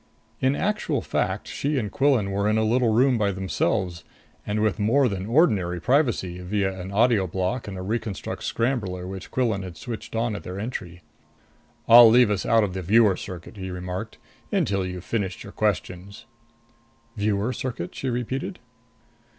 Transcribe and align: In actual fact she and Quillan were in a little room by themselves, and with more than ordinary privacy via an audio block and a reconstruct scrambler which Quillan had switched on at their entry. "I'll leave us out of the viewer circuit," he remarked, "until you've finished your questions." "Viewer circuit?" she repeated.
In 0.39 0.55
actual 0.55 1.03
fact 1.03 1.47
she 1.47 1.77
and 1.77 1.91
Quillan 1.91 2.31
were 2.31 2.49
in 2.49 2.57
a 2.57 2.63
little 2.63 2.91
room 2.91 3.19
by 3.19 3.31
themselves, 3.31 4.03
and 4.47 4.59
with 4.61 4.79
more 4.79 5.07
than 5.07 5.27
ordinary 5.27 5.79
privacy 5.79 6.39
via 6.41 6.81
an 6.81 6.91
audio 6.91 7.27
block 7.27 7.67
and 7.67 7.77
a 7.77 7.83
reconstruct 7.83 8.43
scrambler 8.43 9.05
which 9.05 9.29
Quillan 9.29 9.61
had 9.61 9.77
switched 9.77 10.15
on 10.15 10.35
at 10.35 10.41
their 10.41 10.59
entry. 10.59 11.03
"I'll 11.87 12.09
leave 12.09 12.31
us 12.31 12.47
out 12.47 12.63
of 12.63 12.73
the 12.73 12.81
viewer 12.81 13.15
circuit," 13.15 13.57
he 13.57 13.69
remarked, 13.69 14.17
"until 14.51 14.83
you've 14.87 15.03
finished 15.05 15.43
your 15.43 15.53
questions." 15.53 16.25
"Viewer 17.15 17.53
circuit?" 17.53 17.93
she 17.93 18.09
repeated. 18.09 18.57